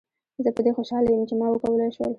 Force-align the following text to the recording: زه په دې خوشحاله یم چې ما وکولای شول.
زه 0.43 0.49
په 0.55 0.61
دې 0.65 0.71
خوشحاله 0.77 1.07
یم 1.11 1.23
چې 1.29 1.33
ما 1.39 1.47
وکولای 1.49 1.89
شول. 1.95 2.09